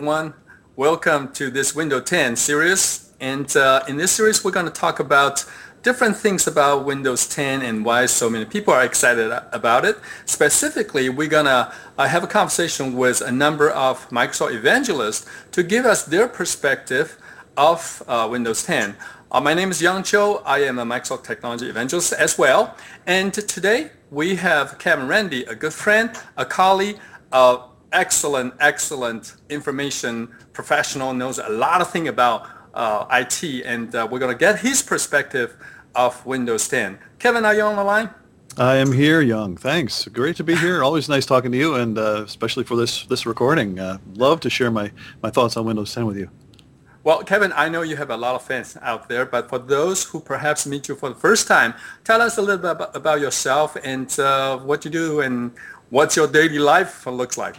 [0.00, 0.32] Everyone.
[0.76, 3.12] Welcome to this Windows 10 series.
[3.20, 5.44] And uh, in this series, we're going to talk about
[5.82, 9.98] different things about Windows 10 and why so many people are excited about it.
[10.24, 15.62] Specifically, we're going to uh, have a conversation with a number of Microsoft evangelists to
[15.62, 17.18] give us their perspective
[17.58, 18.96] of uh, Windows 10.
[19.30, 20.36] Uh, my name is Yung Chou.
[20.46, 22.74] I am a Microsoft technology evangelist as well.
[23.06, 26.98] And today we have Kevin Remde, a good friend, a colleague,
[27.32, 27.58] uh,
[27.92, 34.18] excellent, excellent information professional, knows a lot of things about uh, IT, and uh, we're
[34.18, 35.56] going to get his perspective
[35.94, 36.98] of Windows 10.
[37.18, 38.10] Kevin, are you on the line?
[38.56, 39.56] I am here, Yung.
[39.56, 40.06] Thanks.
[40.08, 40.82] Great to be here.
[40.84, 43.78] Always nice talking to you, and uh, especially for this this recording.
[43.78, 44.90] Uh, love to share my,
[45.22, 46.30] my thoughts on Windows 10 with you.
[47.02, 50.04] Well, Kevin, I know you have a lot of fans out there, but for those
[50.04, 51.72] who perhaps meet you for the first time,
[52.04, 55.52] tell us a little bit about, about yourself and uh, what you do and
[55.88, 57.56] what your daily life looks like.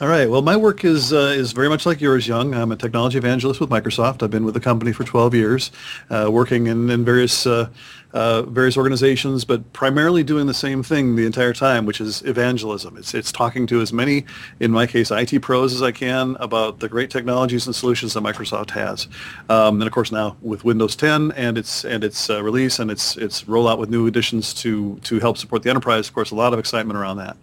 [0.00, 0.30] All right.
[0.30, 2.54] Well, my work is uh, is very much like yours, Yung.
[2.54, 4.22] I'm a technology evangelist with Microsoft.
[4.22, 5.72] I've been with the company for 12 years,
[6.08, 7.68] uh, working in, in various uh,
[8.12, 12.96] uh, various organizations, but primarily doing the same thing the entire time, which is evangelism.
[12.96, 14.24] It's it's talking to as many,
[14.60, 18.22] in my case, IT pros as I can about the great technologies and solutions that
[18.22, 19.08] Microsoft has.
[19.48, 22.92] Um, and of course, now with Windows 10 and its and its uh, release and
[22.92, 26.36] its its rollout with new additions to to help support the enterprise, of course, a
[26.36, 27.36] lot of excitement around that.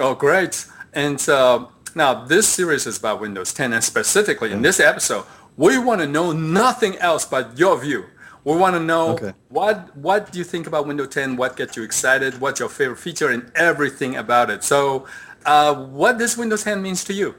[0.00, 0.66] Oh, great.
[0.96, 5.26] And uh, now this series is about Windows 10 and specifically in this episode,
[5.58, 8.06] we want to know nothing else but your view.
[8.44, 9.34] We want to know okay.
[9.50, 11.36] what what do you think about Windows 10?
[11.36, 12.40] What gets you excited?
[12.40, 14.64] What's your favorite feature and everything about it?
[14.64, 15.06] So
[15.44, 17.34] uh, what does Windows 10 means to you?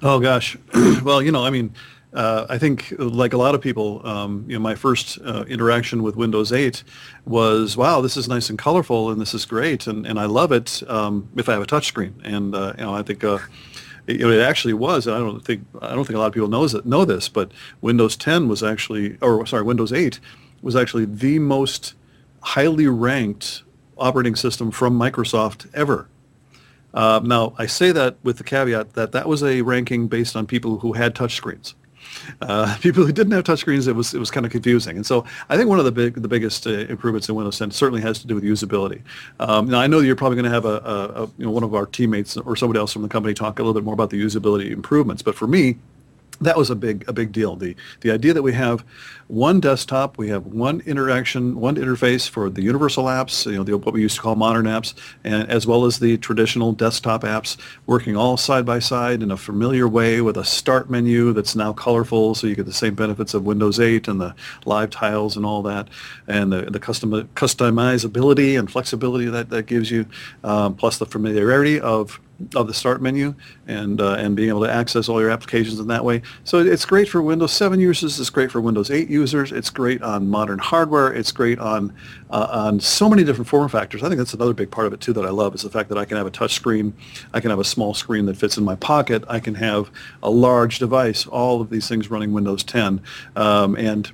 [0.00, 0.56] Oh gosh.
[1.02, 1.74] well, you know, I mean,
[2.14, 6.02] uh, I think, like a lot of people, um, you know, my first uh, interaction
[6.04, 6.84] with Windows 8
[7.26, 10.52] was, wow, this is nice and colorful, and this is great, and, and I love
[10.52, 12.12] it um, if I have a touchscreen.
[12.22, 13.38] And uh, you know, I think uh,
[14.06, 15.08] it, it, actually was.
[15.08, 17.28] And I don't think I don't think a lot of people knows it, know this,
[17.28, 20.20] but Windows 10 was actually, or sorry, Windows 8
[20.62, 21.94] was actually the most
[22.42, 23.64] highly ranked
[23.98, 26.08] operating system from Microsoft ever.
[26.92, 30.46] Uh, now, I say that with the caveat that that was a ranking based on
[30.46, 31.74] people who had touchscreens.
[32.40, 34.96] Uh, people who didn't have touchscreens, it was it was kind of confusing.
[34.96, 37.70] And so I think one of the big the biggest uh, improvements in Windows 10
[37.70, 39.02] certainly has to do with usability.
[39.40, 41.64] Um, now I know you're probably going to have a, a, a, you know one
[41.64, 44.10] of our teammates or somebody else from the company talk a little bit more about
[44.10, 45.76] the usability improvements, but for me,
[46.40, 47.56] that was a big a big deal.
[47.56, 48.84] The the idea that we have
[49.28, 53.76] one desktop, we have one interaction, one interface for the universal apps, you know, the,
[53.78, 57.56] what we used to call modern apps, and as well as the traditional desktop apps,
[57.86, 61.72] working all side by side in a familiar way with a start menu that's now
[61.72, 64.34] colorful, so you get the same benefits of Windows 8 and the
[64.66, 65.88] live tiles and all that,
[66.26, 70.06] and the the custom customizability and flexibility that that gives you,
[70.42, 72.20] um, plus the familiarity of
[72.54, 73.34] of the start menu
[73.66, 76.22] and uh, and being able to access all your applications in that way.
[76.44, 78.18] So it's great for Windows 7 users.
[78.18, 79.52] It's great for Windows 8 users.
[79.52, 81.12] It's great on modern hardware.
[81.12, 81.94] It's great on
[82.30, 84.02] uh, on so many different form factors.
[84.02, 85.88] I think that's another big part of it too that I love is the fact
[85.90, 86.92] that I can have a touch screen.
[87.32, 89.24] I can have a small screen that fits in my pocket.
[89.28, 89.90] I can have
[90.22, 91.26] a large device.
[91.26, 93.00] All of these things running Windows 10
[93.36, 94.10] um, and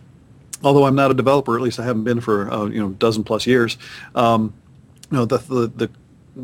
[0.63, 2.93] although I'm not a developer, at least I haven't been for uh, you know a
[2.93, 3.79] dozen plus years.
[4.15, 4.55] Um,
[5.11, 5.91] you know the, the the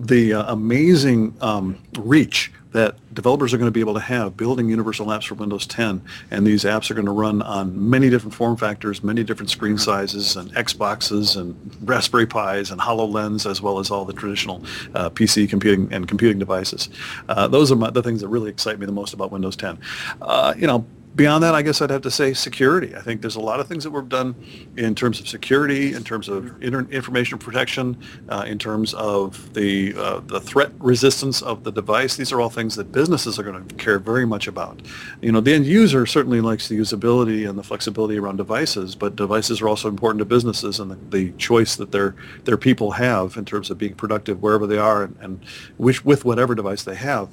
[0.04, 4.68] the uh, amazing um, reach that developers are going to be able to have building
[4.68, 6.02] universal apps for Windows 10.
[6.30, 9.78] And these apps are going to run on many different form factors, many different screen
[9.78, 11.56] sizes, and Xboxes, and
[11.88, 14.62] Raspberry Pis, and HoloLens, as well as all the traditional
[14.94, 16.90] uh, PC computing and computing devices.
[17.30, 19.78] Uh, those are my, the things that really excite me the most about Windows 10.
[20.20, 20.84] Uh, you know,
[21.16, 22.94] beyond that, I guess I'd have to say security.
[22.94, 24.34] I think there's a lot of things that we've done
[24.76, 27.96] in terms of security, in terms of inter- information protection,
[28.28, 32.16] uh, in terms of the uh, the threat resistance of the device.
[32.16, 34.82] These are all things that businesses are going to care very much about.
[35.22, 39.16] You know, the end user certainly likes the usability and the flexibility around devices, but
[39.16, 42.14] devices are also important to businesses and the, the choice that their
[42.44, 45.44] their people have in terms of being productive wherever they are and, and
[45.78, 47.30] which, with whatever device they have.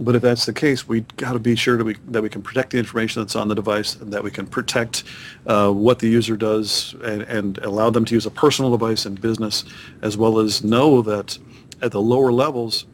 [0.00, 2.42] But if that's the case, we got to be sure that we that we can
[2.42, 5.04] protect the information that's on the device, and that we can protect
[5.46, 9.14] uh, what the user does, and, and allow them to use a personal device in
[9.14, 9.64] business,
[10.02, 11.38] as well as know that
[11.80, 12.86] at the lower levels,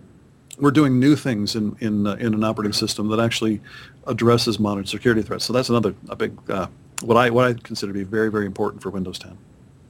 [0.58, 3.62] we're doing new things in in uh, in an operating system that actually
[4.06, 5.46] addresses modern security threats.
[5.46, 6.66] So that's another a big uh,
[7.02, 9.38] what I what I consider to be very very important for Windows 10.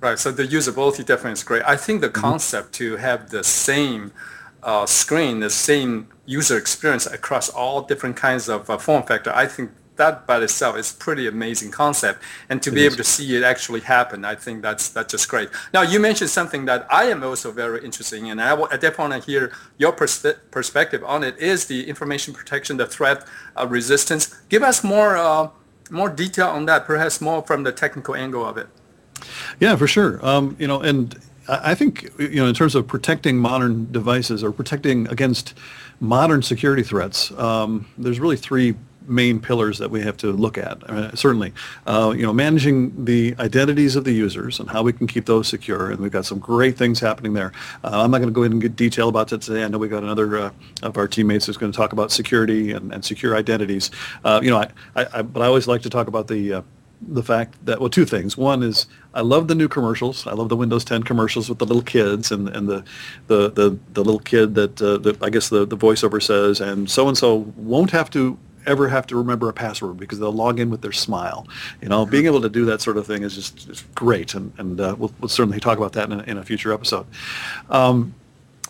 [0.00, 0.18] Right.
[0.18, 1.62] So the usability definitely is great.
[1.66, 2.20] I think the mm-hmm.
[2.20, 4.12] concept to have the same
[4.62, 9.46] uh, screen, the same user experience across all different kinds of uh, form factor, I
[9.46, 12.22] think that by itself is pretty amazing concept.
[12.48, 12.86] And to it be is.
[12.86, 15.48] able to see it actually happen, I think that's that's just great.
[15.72, 19.10] Now you mentioned something that I am also very interested in, and I, I definitely
[19.10, 21.38] want to hear your pers- perspective on it.
[21.38, 24.22] Is the information protection, the threat uh, resistance?
[24.48, 25.48] Give us more uh,
[25.90, 28.68] more detail on that, perhaps more from the technical angle of it.
[29.58, 30.24] Yeah, for sure.
[30.24, 31.18] Um, you know, and
[31.50, 35.54] I think you know in terms of protecting modern devices or protecting against
[36.00, 38.74] modern security threats, um, there's really three
[39.06, 40.82] main pillars that we have to look at.
[40.88, 41.52] Uh, certainly,
[41.86, 45.48] uh, you know, managing the identities of the users and how we can keep those
[45.48, 47.52] secure, and we've got some great things happening there.
[47.82, 49.64] Uh, I'm not going to go into detail about that today.
[49.64, 50.50] I know we've got another uh,
[50.82, 53.90] of our teammates who's going to talk about security and, and secure identities.
[54.24, 56.62] Uh, you know, I, I, I, but I always like to talk about the uh,
[57.02, 58.36] the fact that well two things.
[58.36, 60.26] One is i love the new commercials.
[60.26, 62.84] I love the windows 10 commercials with the little kids and, and the,
[63.26, 66.90] the, the, the little kid that uh, the, i guess the, the voiceover says and
[66.90, 70.60] so and so won't have to ever have to remember a password because they'll log
[70.60, 71.46] in with their smile.
[71.80, 74.52] You know being able to do that sort of thing is just, just great and,
[74.58, 77.06] and uh, we'll, we'll certainly talk about that in a, in a future episode.
[77.70, 78.14] Um,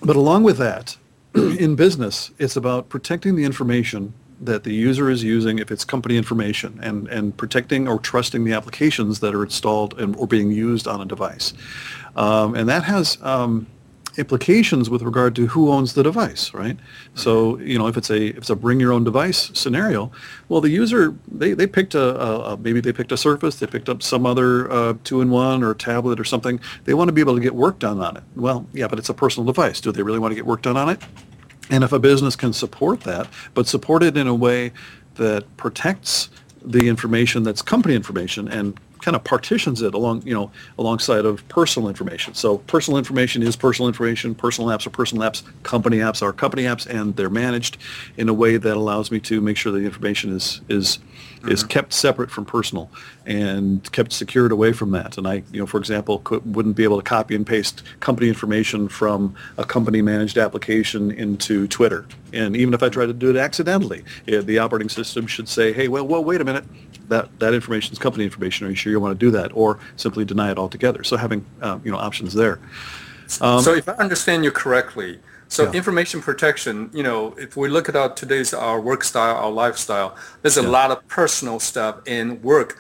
[0.03, 0.97] but along with that
[1.35, 6.17] in business it's about protecting the information that the user is using if it's company
[6.17, 10.89] information and, and protecting or trusting the applications that are installed and, or being used
[10.89, 11.53] on a device.
[12.17, 13.67] Um, and that has um,
[14.17, 16.77] implications with regard to who owns the device, right?
[17.15, 20.11] So, you know, if it's a if it's a bring your own device scenario,
[20.49, 23.67] well, the user they, they picked a, a, a maybe they picked a Surface, they
[23.67, 26.59] picked up some other uh, two-in-one or tablet or something.
[26.85, 28.23] They want to be able to get work done on it.
[28.35, 29.81] Well, yeah, but it's a personal device.
[29.81, 31.01] Do they really want to get work done on it?
[31.71, 34.73] And if a business can support that, but support it in a way
[35.15, 36.29] that protects
[36.63, 41.47] the information that's company information and kind of partitions it along, you know, alongside of
[41.49, 42.35] personal information.
[42.35, 44.35] So personal information is personal information.
[44.35, 45.43] Personal apps are personal apps.
[45.63, 47.79] Company apps are company apps, and they're managed
[48.17, 51.51] in a way that allows me to make sure the information is is mm-hmm.
[51.51, 52.91] is kept separate from personal
[53.27, 55.17] and kept secured away from that.
[55.19, 58.29] And I, you know, for example, could, wouldn't be able to copy and paste company
[58.29, 62.07] information from a company managed application into Twitter.
[62.33, 65.89] And even if I tried to do it accidentally, the operating system should say, hey,
[65.89, 66.65] well, well, wait a minute
[67.11, 68.67] that, that information is company information.
[68.67, 69.51] Are you sure you want to do that?
[69.55, 71.05] Or simply deny it altogether.
[71.05, 72.59] So having, uh, you know, options there.
[73.41, 75.73] Um, so if I understand you correctly, so yeah.
[75.73, 80.17] information protection, you know, if we look at our today's our work style, our lifestyle,
[80.43, 80.69] there's a yeah.
[80.69, 82.79] lot of personal stuff in work.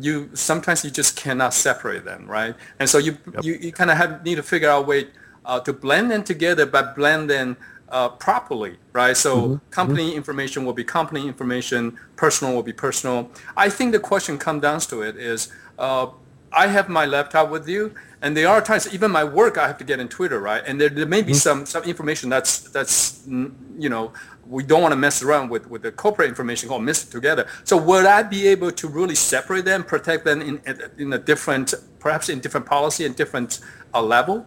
[0.00, 2.54] You sometimes you just cannot separate them, right?
[2.78, 3.44] And so you yep.
[3.44, 5.08] you, you kind of have need to figure out a way
[5.44, 7.56] uh, to blend them together, but blend them
[7.92, 9.16] uh, properly, right?
[9.16, 9.70] So mm-hmm.
[9.70, 10.16] company mm-hmm.
[10.16, 13.30] information will be company information, personal will be personal.
[13.56, 16.06] I think the question comes down to it is, uh,
[16.54, 19.78] I have my laptop with you, and there are times, even my work, I have
[19.78, 20.62] to get in Twitter, right?
[20.66, 21.38] And there, there may be mm-hmm.
[21.38, 24.12] some some information that's that's you know
[24.46, 27.46] we don't want to mess around with with the corporate information or all mixed together.
[27.64, 30.60] So would I be able to really separate them, protect them in
[30.98, 33.60] in a different, perhaps in different policy and different
[33.94, 34.46] uh, level?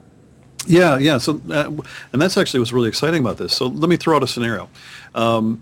[0.68, 1.18] Yeah, yeah.
[1.18, 1.72] So, uh,
[2.12, 3.54] and that's actually what's really exciting about this.
[3.54, 4.70] So let me throw out a scenario.
[5.14, 5.62] Um,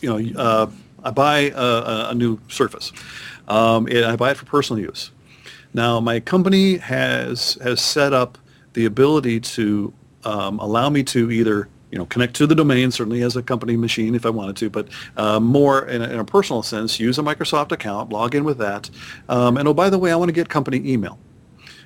[0.00, 0.70] you know, uh,
[1.04, 2.92] I buy a, a new Surface.
[3.48, 5.10] Um, and I buy it for personal use.
[5.74, 8.38] Now, my company has has set up
[8.74, 9.92] the ability to
[10.24, 13.76] um, allow me to either you know connect to the domain certainly as a company
[13.76, 17.18] machine if I wanted to, but uh, more in a, in a, personal sense, use
[17.18, 18.90] a Microsoft account, log in with that,
[19.28, 21.18] um, and oh by the way, I want to get company email.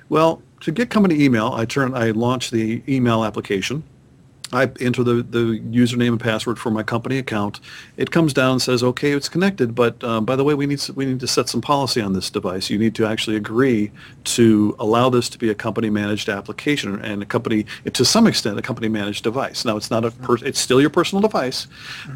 [0.09, 3.83] Well, to get company email, I turn I launch the email application.
[4.53, 7.59] I enter the, the username and password for my company account.
[7.97, 10.81] It comes down and says, okay, it's connected, but um, by the way, we need
[10.95, 12.69] we need to set some policy on this device.
[12.69, 13.91] You need to actually agree
[14.23, 18.57] to allow this to be a company managed application and a company, to some extent,
[18.57, 19.65] a company managed device.
[19.65, 21.67] Now, it's not a per, it's still your personal device,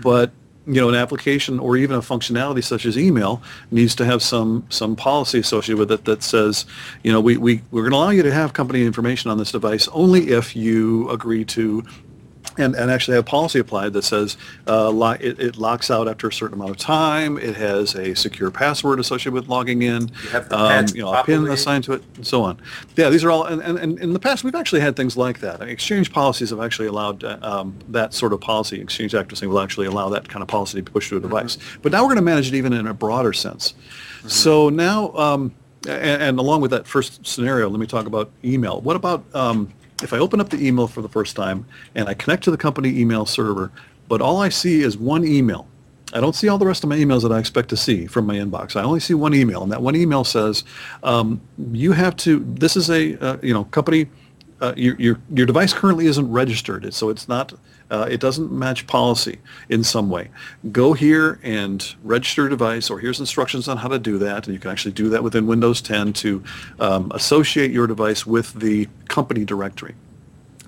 [0.02, 0.32] but
[0.68, 3.42] you know, an application or even a functionality such as email
[3.72, 6.66] needs to have some some policy associated with it that says,
[7.04, 9.52] you know, we, we, we're going to allow you to have company information on this
[9.52, 11.84] device only if you agree to
[12.58, 16.28] and, and actually have policy applied that says uh, lo- it, it, locks out after
[16.28, 17.38] a certain amount of time.
[17.38, 20.10] It has a secure password associated with logging in.
[20.24, 22.60] You have um, you know, a PIN assigned to it, and so on.
[22.96, 23.46] Yeah, these are all.
[23.46, 25.62] And, and, and in the past, we've actually had things like that.
[25.62, 28.82] exchange policies have actually allowed uh, um, that sort of policy.
[28.82, 31.56] Exchange Act will actually allow that kind of policy to be pushed to a device.
[31.56, 31.82] Mm-hmm.
[31.82, 33.74] But now we're going to manage it even in a broader sense.
[33.74, 34.28] Mm-hmm.
[34.28, 35.12] So now.
[35.14, 35.54] Um,
[35.88, 38.82] and, and, along with that first scenario, let me talk about email.
[38.82, 41.66] What about um, if I open up the email for the first time
[41.96, 43.72] and I connect to the company email server,
[44.08, 45.68] but all I see is one email.
[46.14, 48.26] I don't see all the rest of my emails that I expect to see from
[48.26, 48.76] my inbox.
[48.76, 50.66] I only see one email, and that one email says,
[51.04, 51.40] um,
[51.72, 52.40] "You have to.
[52.40, 54.08] This is a uh, you know company.
[54.60, 57.54] Uh, your your your device currently isn't registered, so it's not
[57.92, 59.38] uh, it doesn't match policy
[59.70, 60.30] in some way,
[60.72, 64.48] go here and register a device, or here's instructions on how to do that.
[64.48, 66.44] And you can actually do that within Windows 10 to
[66.80, 69.94] um, associate your device with the company directory.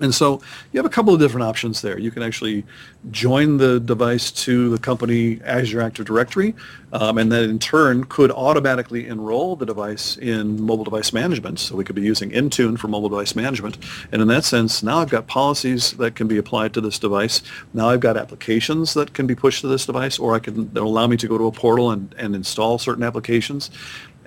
[0.00, 0.40] And so
[0.72, 1.98] you have a couple of different options there.
[1.98, 2.64] You can actually
[3.12, 6.54] join the device to the company Azure Active Directory,
[6.92, 11.60] um, and then in turn could automatically enroll the device in mobile device management.
[11.60, 13.78] So we could be using Intune for mobile device management.
[14.10, 17.42] And in that sense, now I've got policies that can be applied to this device.
[17.72, 21.06] Now I've got applications that can be pushed to this device, or I can allow
[21.06, 23.70] me to go to a portal and, and install certain applications.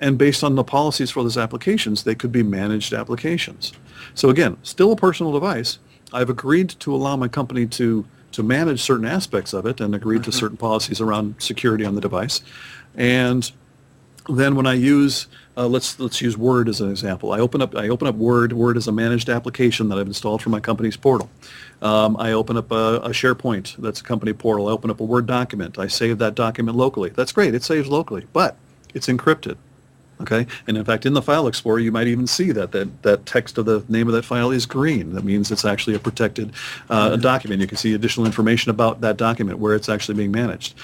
[0.00, 3.72] And based on the policies for those applications, they could be managed applications.
[4.14, 5.78] So again, still a personal device.
[6.12, 10.22] I've agreed to allow my company to to manage certain aspects of it and agreed
[10.22, 10.38] to mm-hmm.
[10.38, 12.42] certain policies around security on the device.
[12.94, 13.50] And
[14.28, 15.26] then when I use
[15.58, 17.32] uh, let's let's use Word as an example.
[17.32, 18.52] I open up I open up Word.
[18.52, 21.28] Word is a managed application that I've installed for my company's portal.
[21.82, 24.68] Um, I open up a, a, SharePoint that's a company portal.
[24.68, 25.76] I open up a Word document.
[25.76, 27.10] I save that document locally.
[27.10, 27.56] That's great.
[27.56, 28.56] It saves locally, but
[28.94, 29.56] it's encrypted.
[30.20, 33.24] Okay, and in fact, in the File Explorer, you might even see that that, that
[33.24, 35.12] text of the name of that file is green.
[35.12, 36.52] That means it's actually a protected
[36.90, 37.60] uh, document.
[37.60, 40.74] You can see additional information about that document, where it's actually being managed.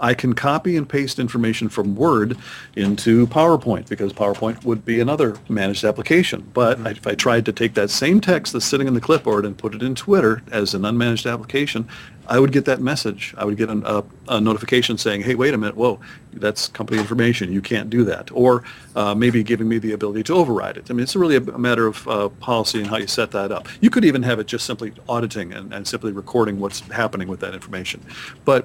[0.00, 2.36] I can copy and paste information from Word
[2.76, 6.50] into PowerPoint because PowerPoint would be another managed application.
[6.52, 6.86] But mm-hmm.
[6.88, 9.74] if I tried to take that same text that's sitting in the clipboard and put
[9.74, 11.88] it in Twitter as an unmanaged application,
[12.30, 13.34] I would get that message.
[13.36, 15.98] I would get an, a, a, notification saying, hey, wait a minute, whoa,
[16.32, 17.52] that's company information.
[17.52, 18.30] You can't do that.
[18.32, 18.62] Or
[18.94, 20.88] uh, maybe giving me the ability to override it.
[20.90, 23.50] I mean, it's really a, a matter of uh, policy and how you set that
[23.50, 23.66] up.
[23.80, 27.40] You could even have it just simply auditing and, and simply recording what's happening with
[27.40, 28.00] that information.
[28.44, 28.64] But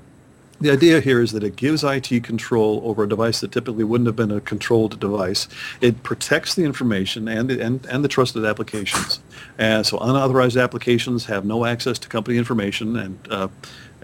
[0.61, 4.07] the idea here is that it gives IT control over a device that typically wouldn't
[4.07, 5.47] have been a controlled device.
[5.81, 9.19] It protects the information and the, and, and the trusted applications.
[9.57, 13.47] And so unauthorized applications have no access to company information and uh,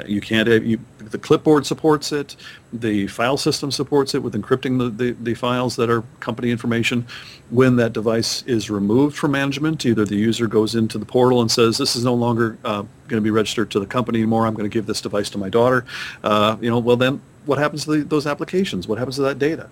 [0.06, 2.36] you can't, uh, you, the clipboard supports it,
[2.72, 7.06] the file system supports it with encrypting the, the, the, files that are company information.
[7.50, 11.52] When that device is removed from management, either the user goes into the portal and
[11.52, 14.54] says, this is no longer uh, going to be registered to the company anymore, I'm
[14.54, 15.86] going to give this device to my daughter.
[16.24, 18.88] Uh, you know, well then what happens to the, those applications?
[18.88, 19.70] What happens to that data?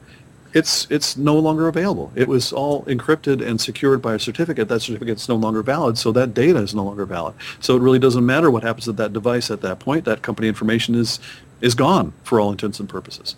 [0.54, 2.12] It's it's no longer available.
[2.16, 4.68] It was all encrypted and secured by a certificate.
[4.68, 7.36] That certificate is no longer valid, so that data is no longer valid.
[7.60, 10.06] So it really doesn't matter what happens to that device at that point.
[10.06, 11.20] That company information is
[11.62, 13.36] is gone for all intents and purposes.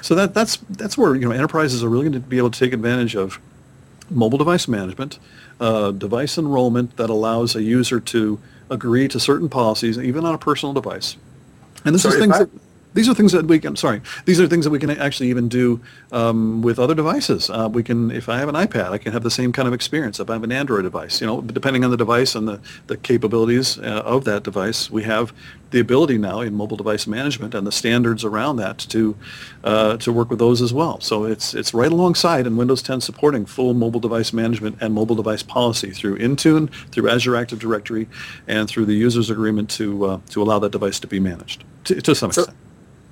[0.00, 2.58] So that that's that's where you know enterprises are really going to be able to
[2.58, 3.38] take advantage of
[4.10, 5.18] mobile device management,
[5.60, 8.38] uh, device enrollment that allows a user to
[8.70, 11.16] agree to certain policies, even on a personal device.
[11.84, 12.50] And this so is things I, that
[12.94, 15.48] these are things that we can, sorry, these are things that we can actually even
[15.48, 15.80] do
[16.12, 17.50] um, with other devices.
[17.50, 19.74] Uh, we can, if I have an iPad, I can have the same kind of
[19.74, 20.20] experience.
[20.20, 22.96] If I have an Android device, you know, depending on the device and the, the
[22.96, 25.32] capabilities uh, of that device, we have
[25.74, 29.16] the ability now in mobile device management and the standards around that to
[29.64, 31.00] uh, to work with those as well.
[31.00, 35.16] So it's it's right alongside in Windows 10 supporting full mobile device management and mobile
[35.16, 38.08] device policy through Intune, through Azure Active Directory,
[38.46, 42.00] and through the user's agreement to uh, to allow that device to be managed to,
[42.00, 42.56] to some extent.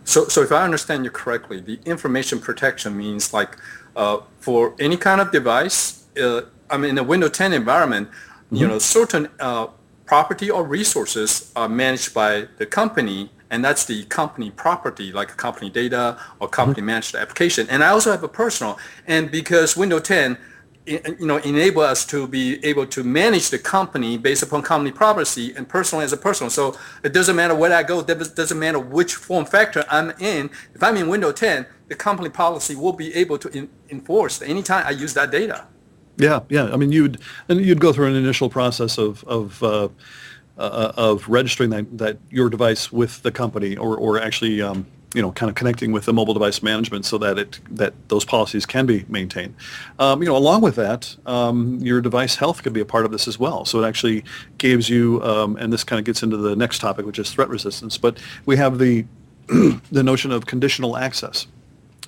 [0.04, 3.56] So, so if I understand you correctly, the information protection means like
[3.96, 8.56] uh, for any kind of device, uh, I mean, in a Windows 10 environment, mm-hmm.
[8.56, 9.68] you know, certain uh,
[10.06, 15.70] property or resources are managed by the company, and that's the company property, like company
[15.70, 16.86] data or company mm-hmm.
[16.86, 17.68] managed application.
[17.68, 20.38] And I also have a personal, and because Windows 10
[20.86, 25.52] you know, enable us to be able to manage the company based upon company policy
[25.56, 26.50] and personal as a personal.
[26.50, 28.00] So it doesn't matter where I go.
[28.00, 30.50] It doesn't matter which form factor I'm in.
[30.74, 34.84] If I'm in Windows 10, the company policy will be able to in, enforce anytime
[34.86, 35.66] I use that data.
[36.16, 36.72] Yeah, yeah.
[36.72, 39.88] I mean, you'd and you'd go through an initial process of of uh,
[40.58, 45.22] uh, of registering that, that your device with the company, or or actually um, you
[45.22, 48.66] know, kind of connecting with the mobile device management so that it that those policies
[48.66, 49.54] can be maintained.
[49.98, 53.12] Um, you know, along with that, um, your device health could be a part of
[53.12, 53.64] this as well.
[53.64, 54.24] So it actually
[54.58, 57.48] gives you, um, and this kind of gets into the next topic, which is threat
[57.48, 57.98] resistance.
[57.98, 59.04] But we have the
[59.48, 61.46] the notion of conditional access,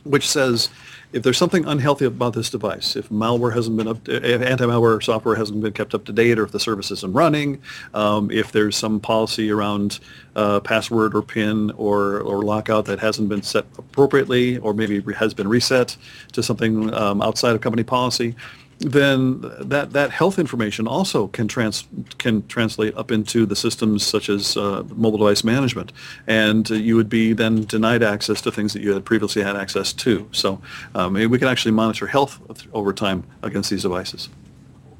[0.04, 0.68] which says
[1.12, 5.37] if there's something unhealthy about this device, if malware hasn't been up, if anti-malware software
[5.37, 7.62] hasn't been kept up to date, or if the service isn't running,
[7.94, 10.00] um, if there's some policy around
[10.34, 15.32] uh, password or PIN or, or lockout that hasn't been set appropriately, or maybe has
[15.34, 15.96] been reset
[16.32, 18.34] to something um, outside of company policy,
[18.78, 21.86] then that, that health information also can trans
[22.18, 25.92] can translate up into the systems such as uh, mobile device management,
[26.26, 29.56] and uh, you would be then denied access to things that you had previously had
[29.56, 30.28] access to.
[30.32, 30.60] So
[30.94, 32.40] um, we can actually monitor health
[32.72, 34.28] over time against these devices.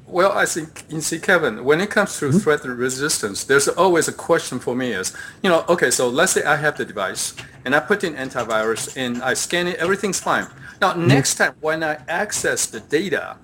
[0.07, 2.37] Well, I think you see, Kevin, when it comes to mm-hmm.
[2.37, 6.43] threat resistance, there's always a question for me is, you know, okay, so let's say
[6.43, 10.47] I have the device and I put in antivirus and I scan it, everything's fine.
[10.79, 11.07] Now, mm-hmm.
[11.07, 13.37] next time when I access the data,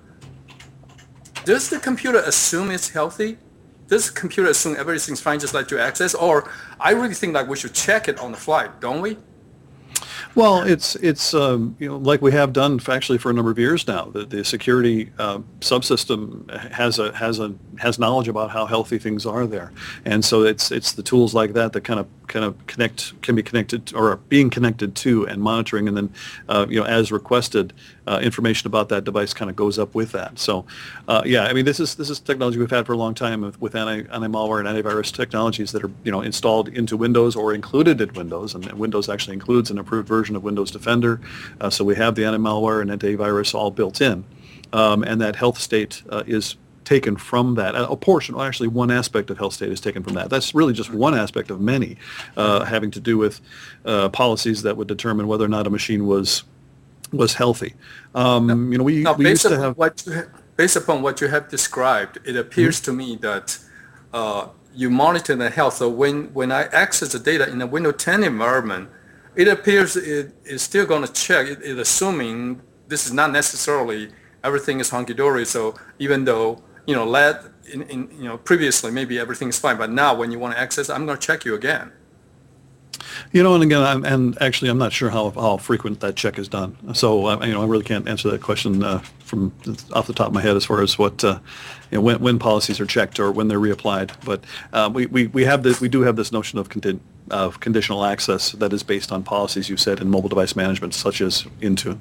[1.44, 3.38] does the computer assume it's healthy?
[3.88, 6.14] Does the computer assume everything's fine just like to access?
[6.14, 9.18] Or I really think like we should check it on the flight, don't we?
[10.34, 13.58] Well, it's it's um, you know like we have done actually for a number of
[13.58, 14.06] years now.
[14.06, 19.26] The, the security uh, subsystem has a has a has knowledge about how healthy things
[19.26, 19.72] are there,
[20.06, 23.34] and so it's it's the tools like that that kind of kind of connect can
[23.34, 26.14] be connected or being connected to and monitoring, and then
[26.48, 27.74] uh, you know as requested,
[28.06, 30.38] uh, information about that device kind of goes up with that.
[30.38, 30.64] So
[31.08, 33.42] uh, yeah, I mean this is this is technology we've had for a long time
[33.42, 37.36] with, with anti anti malware and antivirus technologies that are you know installed into Windows
[37.36, 41.20] or included in Windows, and Windows actually includes an improved version of Windows Defender.
[41.60, 44.24] Uh, so we have the anti malware and antivirus all built in,
[44.72, 47.74] um, and that health state uh, is taken from that.
[47.74, 50.30] A portion, or actually one aspect of health state is taken from that.
[50.30, 51.96] That's really just one aspect of many
[52.36, 53.40] uh, having to do with
[53.84, 56.44] uh, policies that would determine whether or not a machine was
[57.12, 57.74] was healthy.
[58.14, 59.76] Um, you know, we, now, we used to have...
[59.76, 60.24] What you,
[60.56, 62.90] based upon what you have described, it appears mm-hmm.
[62.90, 63.58] to me that
[64.12, 65.74] uh, you monitor the health.
[65.74, 68.90] So when, when I access the data in a Windows 10 environment,
[69.34, 74.10] it appears it is still going to check, it, it assuming this is not necessarily
[74.44, 75.46] everything is hunky-dory.
[75.46, 79.76] So even though you know, let in, in, you know, previously maybe everything is fine,
[79.76, 81.92] but now when you want to access, I'm going to check you again.
[83.32, 86.38] You know, and again, I'm, and actually, I'm not sure how, how frequent that check
[86.38, 86.76] is done.
[86.94, 89.52] So, uh, you know, I really can't answer that question uh, from
[89.92, 91.38] off the top of my head as far as what, uh,
[91.90, 94.12] you know, when, when policies are checked or when they're reapplied.
[94.24, 97.00] But uh, we, we, we have this, we do have this notion of, conti-
[97.30, 101.20] of conditional access that is based on policies you said in mobile device management, such
[101.20, 101.98] as Intune.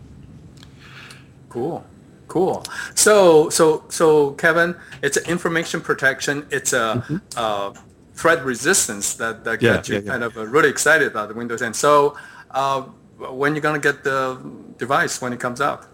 [1.49, 1.85] Cool.
[2.27, 2.63] Cool.
[2.95, 6.47] So, so, so, Kevin, it's information protection.
[6.49, 7.17] It's a, mm-hmm.
[7.35, 7.73] uh,
[8.21, 10.11] threat resistance that that yeah, gets you yeah, yeah.
[10.11, 11.73] kind of uh, really excited about the Windows 10.
[11.73, 12.15] So,
[12.51, 12.81] uh,
[13.41, 14.39] when you're going to get the
[14.77, 15.87] device when it comes out?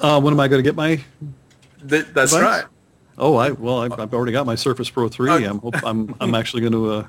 [0.00, 1.02] Uh, when am I going to get my?
[1.88, 2.62] Th- that's device?
[2.62, 2.64] right.
[3.18, 5.30] Oh, I well, I've, I've, already got my Surface Pro 3.
[5.30, 5.44] Okay.
[5.44, 6.90] I'm I'm I'm actually going to.
[6.90, 7.06] Uh,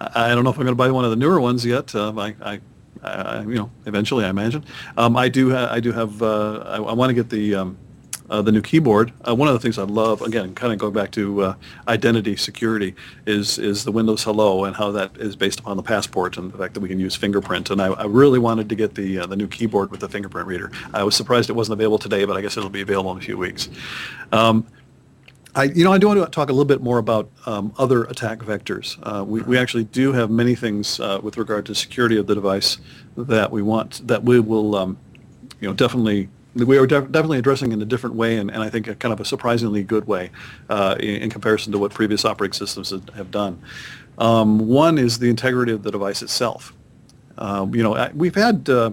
[0.00, 1.94] I don't know if I'm going to buy one of the newer ones yet.
[1.94, 2.60] Uh, I, I
[3.02, 4.64] uh, you know, eventually, I imagine.
[4.96, 5.50] Um, I do.
[5.50, 6.22] Ha- I do have.
[6.22, 7.78] Uh, I, I want to get the um,
[8.30, 9.12] uh, the new keyboard.
[9.26, 11.54] Uh, one of the things I love, again, kind of going back to uh,
[11.86, 12.94] identity security,
[13.26, 16.58] is is the Windows Hello and how that is based upon the passport and the
[16.58, 17.70] fact that we can use fingerprint.
[17.70, 20.46] And I, I really wanted to get the uh, the new keyboard with the fingerprint
[20.46, 20.70] reader.
[20.94, 23.22] I was surprised it wasn't available today, but I guess it'll be available in a
[23.22, 23.68] few weeks.
[24.32, 24.66] Um,
[25.54, 28.04] I, you know, I do want to talk a little bit more about um, other
[28.04, 28.96] attack vectors.
[29.02, 32.34] Uh, we, we actually do have many things uh, with regard to security of the
[32.34, 32.78] device
[33.16, 34.98] that we want, that we will, um,
[35.60, 36.28] you know, definitely,
[36.66, 39.12] we are def- definitely addressing in a different way and, and I think a kind
[39.12, 40.30] of a surprisingly good way
[40.68, 43.60] uh, in, in, comparison to what previous operating systems have done.
[44.18, 46.72] Um, one is the integrity of the device itself.
[47.36, 48.90] Um, you know, we've had uh,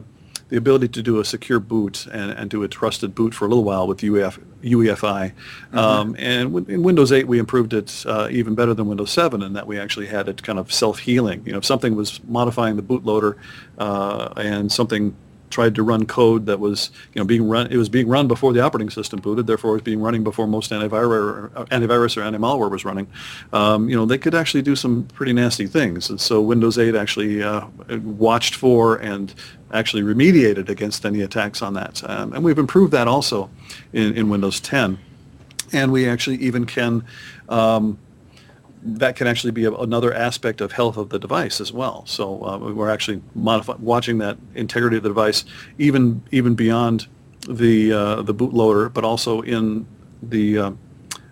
[0.50, 3.48] the ability to do a secure boot and, and do a trusted boot for a
[3.48, 5.32] little while with UEF, UEFI.
[5.34, 5.78] Mm-hmm.
[5.78, 9.54] Um, and in Windows 8, we improved it uh, even better than Windows 7 in
[9.54, 11.44] that we actually had it kind of self-healing.
[11.46, 13.38] You know, if something was modifying the bootloader
[13.80, 15.16] uh, and something
[15.56, 17.72] tried to run code that was, you know, being run.
[17.72, 19.48] It was being run before the operating system booted.
[19.48, 23.08] Therefore, it was being running before most antivirus, antivirus or anti-malware was running.
[23.54, 26.10] Um, you know, they could actually do some pretty nasty things.
[26.10, 27.68] And so Windows 8 actually uh,
[28.04, 29.34] watched for and
[29.72, 32.04] actually remediated against any attacks on that.
[32.04, 33.50] Um, and we've improved that also
[33.94, 35.00] in, in Windows 10.
[35.72, 37.06] And we actually even can
[37.48, 37.98] um,
[38.86, 42.06] that can actually be a, another aspect of health of the device as well.
[42.06, 45.44] So uh, we're actually modify, watching that integrity of the device
[45.78, 47.08] even even beyond
[47.50, 49.88] the uh, the bootloader, but also in
[50.22, 50.72] the uh,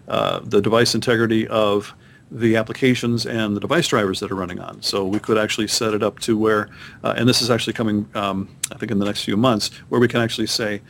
[0.08, 1.94] uh, the device integrity of
[2.32, 4.82] the applications and the device drivers that are running on.
[4.82, 6.68] So we could actually set it up to where,
[7.04, 10.02] uh, and this is actually coming, um, I think, in the next few months, where
[10.02, 10.82] we can actually say,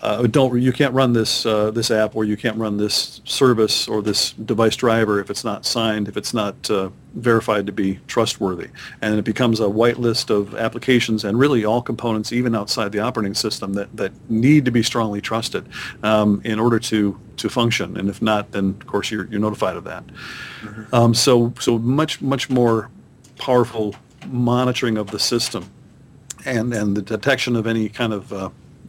[0.00, 3.88] uh, don't you can't run this uh, this app or you can't run this service
[3.88, 7.98] or this device driver if it's not signed if it's not uh, verified to be
[8.06, 8.68] trustworthy.
[9.00, 13.00] And it becomes a white list of applications and really all components even outside the
[13.00, 15.66] operating system that, that need to be strongly trusted
[16.02, 17.96] um, in order to to function.
[17.96, 20.04] And if not then of course you're, you're notified of that.
[20.60, 20.94] Mm-hmm.
[20.94, 22.88] um, so so much much more
[23.36, 23.96] powerful
[24.28, 25.70] monitoring of the system
[26.44, 28.32] and and the detection of any kind of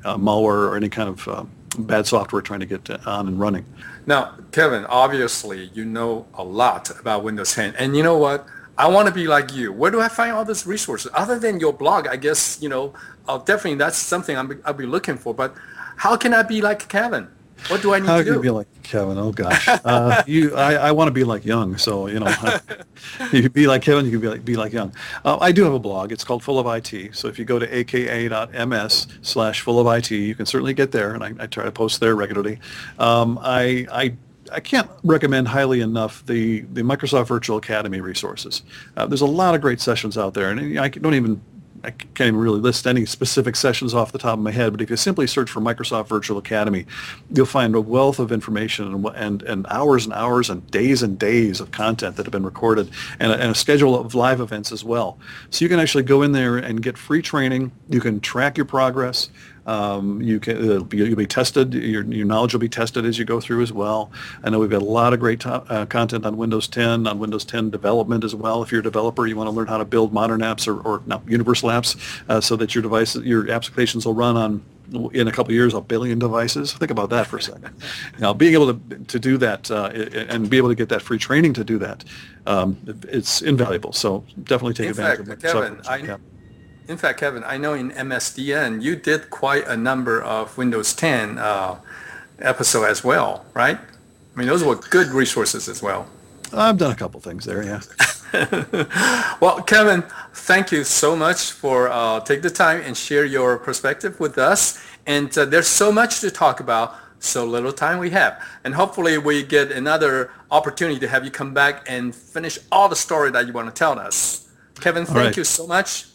[0.04, 1.46] uh, malware or any kind of uh,
[1.80, 3.66] bad software trying to get on and running.
[4.06, 8.48] Now, Kevin, obviously you know a lot about Windows 10, and you know what?
[8.78, 9.72] I want to be like you.
[9.72, 12.08] Where do I find all these resources other than your blog?
[12.08, 12.94] I guess you know.
[13.28, 15.34] Uh, definitely, that's something I'm, I'll be looking for.
[15.34, 15.56] But
[15.98, 17.28] how can I be like Kevin?
[17.70, 18.40] What do I need How to do?
[18.42, 19.18] be like Kevin?
[19.18, 20.56] Oh gosh, uh, you.
[20.56, 22.34] I, I want to be like Yung, so you know,
[23.32, 24.06] you could be like Kevin.
[24.06, 24.94] You can be like be like Yung.
[25.24, 26.12] Uh, I do have a blog.
[26.12, 27.16] It's called Full of IT.
[27.16, 31.14] So if you go to aka.ms slash Full of IT, you can certainly get there,
[31.14, 32.60] and I, I try to post there regularly.
[33.00, 34.14] Um, I I
[34.52, 38.62] I can't recommend highly enough the, the Microsoft Virtual Academy resources.
[38.98, 41.42] Uh, there's a lot of great sessions out there, and I don't even
[41.84, 44.82] I can't even really list any specific sessions off the top of my head, but
[44.82, 46.86] if you simply search for Microsoft Virtual Academy,
[47.30, 51.20] you'll find a wealth of information and, and, and hours and hours and days and
[51.20, 54.72] days of content that have been recorded and a, and a schedule of live events
[54.72, 55.20] as well.
[55.50, 57.74] So you can actually go in there and get free training.
[57.90, 59.30] You can track your progress.
[59.66, 61.74] Um, you can it'll be, you'll be tested.
[61.74, 64.12] Your, your knowledge will be tested as you go through as well.
[64.44, 67.20] I know we've got a lot of great to, uh, content on Windows 10, on
[67.20, 68.62] Windows 10 development as well.
[68.64, 71.02] If you're a developer, you want to learn how to build modern apps or, or
[71.06, 71.98] no, universal apps
[72.30, 74.64] uh, so that your devices, your applications will run on
[75.14, 76.74] in a couple of years a billion devices.
[76.74, 77.70] Think about that for a second.
[78.20, 79.88] Now, being able to to do that uh,
[80.30, 82.04] and be able to get that free training to do that,
[82.46, 83.92] um, it's invaluable.
[83.92, 85.54] So definitely take In advantage fact, of Microsoft.
[85.54, 86.33] Kevin, Virtual I, Academy.
[86.88, 91.38] In fact, Kevin, I know in MSDN you did quite a number of Windows 10
[91.38, 91.80] uh,
[92.40, 93.78] episode as well, right?
[93.78, 96.08] I mean, those were good resources as well.
[96.52, 97.82] I've done a couple things there, yeah.
[99.40, 104.20] Well, Kevin, thank you so much for uh, take the time and share your perspective
[104.20, 104.84] with us.
[105.06, 108.42] And uh, there's so much to talk about, so little time we have.
[108.64, 112.96] And hopefully we get another opportunity to have you come back and finish all the
[112.96, 114.48] story that you want to tell us.
[114.80, 115.38] Kevin, thank right.
[115.38, 116.06] you so much.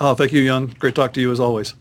[0.00, 0.66] Oh, thank you, Yung.
[0.78, 1.74] Great talk to you as always.